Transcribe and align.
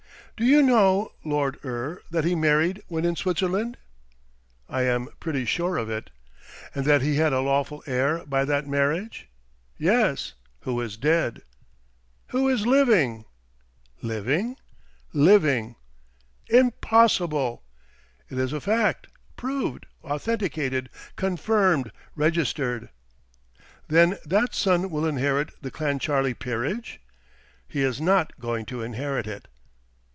"Do 0.37 0.47
you 0.47 0.63
know, 0.63 1.11
Lord 1.23 1.59
Eure, 1.61 1.99
that 2.09 2.23
he 2.23 2.33
married 2.33 2.81
when 2.87 3.05
in 3.05 3.15
Switzerland?" 3.15 3.77
"I 4.67 4.81
am 4.81 5.07
pretty 5.19 5.45
sure 5.45 5.77
of 5.77 5.87
it." 5.87 6.09
"And 6.73 6.83
that 6.85 7.03
he 7.03 7.17
had 7.17 7.31
a 7.31 7.41
lawful 7.41 7.83
heir 7.85 8.25
by 8.25 8.43
that 8.45 8.65
marriage?" 8.65 9.29
"Yes; 9.77 10.33
who 10.61 10.81
is 10.81 10.97
dead." 10.97 11.43
"Who 12.29 12.49
is 12.49 12.65
living." 12.65 13.25
"Living?" 14.01 14.55
"Living." 15.13 15.75
"Impossible!" 16.49 17.61
"It 18.27 18.39
is 18.39 18.51
a 18.51 18.59
fact 18.59 19.09
proved, 19.37 19.85
authenticated, 20.03 20.89
confirmed, 21.15 21.91
registered." 22.15 22.89
"Then 23.89 24.17
that 24.25 24.55
son 24.55 24.89
will 24.89 25.05
inherit 25.05 25.51
the 25.61 25.69
Clancharlie 25.69 26.33
peerage?" 26.33 26.99
"He 27.67 27.81
is 27.83 28.01
not 28.01 28.39
going 28.39 28.65
to 28.65 28.81
inherit 28.81 29.27
it." 29.27 29.47